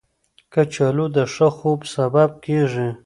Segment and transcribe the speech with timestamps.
[0.53, 2.89] کچالو د ښه خوب سبب کېږي